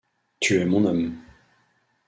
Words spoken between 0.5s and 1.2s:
es mon homme.